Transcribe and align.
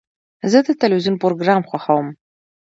زه 0.51 0.59
د 0.67 0.69
تلویزیون 0.81 1.15
پروګرام 1.23 1.61
خوښوم. 1.69 2.07